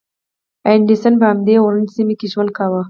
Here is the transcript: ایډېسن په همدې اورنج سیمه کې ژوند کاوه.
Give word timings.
ایډېسن 0.69 1.13
په 1.21 1.25
همدې 1.31 1.55
اورنج 1.59 1.87
سیمه 1.97 2.15
کې 2.19 2.27
ژوند 2.33 2.51
کاوه. 2.57 2.79